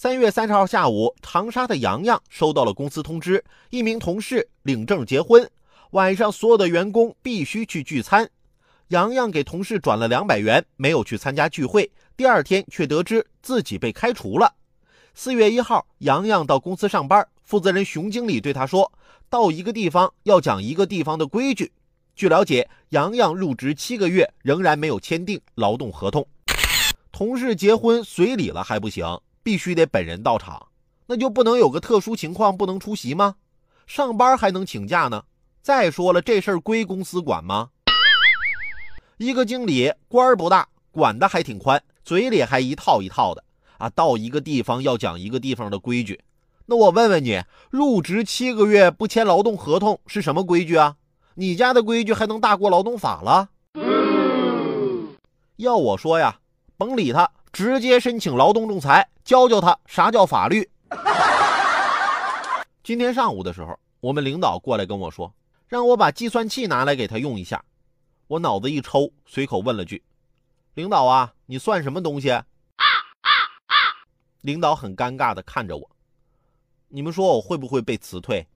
[0.00, 5.50] 三月三十号下午，长沙的洋洋收到了公司通知，一名同事领证结婚，
[5.90, 8.30] 晚上所有的员工必须去聚餐。
[8.90, 11.90] 洋洋给同事转了两百元，没有去参加聚会。
[12.16, 14.54] 第二天却得知自己被开除了。
[15.14, 18.92] 四月一号，洋洋到公司上班，负责人熊经理对他说
[19.28, 21.72] ：“到一个地方要讲一个地方的规矩。”
[22.14, 26.24] 据了解，洋洋入职七个月，仍然没有签订劳动合同。
[27.10, 29.04] 同事结婚随礼了还不行。
[29.48, 30.66] 必须得本人到场，
[31.06, 33.36] 那就不能有个特殊情况不能出席吗？
[33.86, 35.24] 上班还能请假呢？
[35.62, 37.70] 再说了，这事儿归公司管吗？
[39.16, 43.42] 一个经理官儿不大，管的还挺宽，嘴里还一套一套的
[43.78, 43.88] 啊！
[43.88, 46.20] 到一个地方要讲一个地方的规矩，
[46.66, 50.96] 那我问问你，入职七个月不签劳动合同是什么规矩啊？
[51.36, 53.48] 你家的规矩还能大过劳动法了？
[55.56, 56.38] 要我说呀，
[56.76, 57.30] 甭理他。
[57.58, 60.70] 直接申请劳动仲裁，教教他啥叫法律。
[62.84, 65.34] 今天上午的时候，我们领导过来跟我说，
[65.66, 67.64] 让我把计算器拿来给他用一下。
[68.28, 70.00] 我脑子一抽，随口问了句
[70.74, 72.28] ：“领导啊，你算什么东西？”
[74.42, 75.90] 领导很尴尬的看着我
[76.86, 78.46] ：“你们说我会不会被辞退？”